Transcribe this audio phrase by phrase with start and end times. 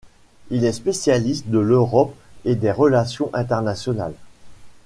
[0.49, 4.15] Il est spécialiste de l'Europe et des relations internationales.